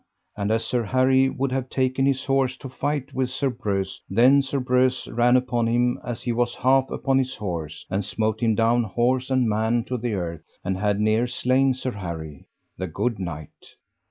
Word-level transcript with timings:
And 0.35 0.49
as 0.49 0.65
Sir 0.65 0.81
Harry 0.81 1.29
would 1.29 1.51
have 1.51 1.69
taken 1.69 2.07
his 2.07 2.25
horse 2.25 2.57
to 2.57 2.69
fight 2.69 3.13
with 3.13 3.29
Sir 3.29 3.51
Breuse, 3.51 4.01
then 4.09 4.41
Sir 4.41 4.59
Breuse 4.59 5.07
ran 5.07 5.37
upon 5.37 5.67
him 5.67 5.99
as 6.03 6.23
he 6.23 6.31
was 6.31 6.55
half 6.55 6.89
upon 6.89 7.19
his 7.19 7.35
horse, 7.35 7.85
and 7.87 8.03
smote 8.03 8.41
him 8.41 8.55
down, 8.55 8.83
horse 8.83 9.29
and 9.29 9.47
man, 9.47 9.83
to 9.83 9.99
the 9.99 10.15
earth, 10.15 10.43
and 10.65 10.75
had 10.75 10.99
near 10.99 11.27
slain 11.27 11.75
Sir 11.75 11.91
Harry, 11.91 12.47
the 12.79 12.87
good 12.87 13.19
knight. 13.19 13.75